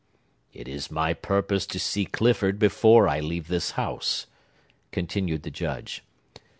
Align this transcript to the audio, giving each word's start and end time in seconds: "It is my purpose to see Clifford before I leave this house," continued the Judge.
"It 0.51 0.67
is 0.67 0.89
my 0.89 1.13
purpose 1.13 1.67
to 1.67 1.77
see 1.79 2.05
Clifford 2.05 2.57
before 2.57 3.07
I 3.07 3.19
leave 3.19 3.49
this 3.49 3.73
house," 3.77 4.25
continued 4.91 5.43
the 5.43 5.51
Judge. 5.51 6.03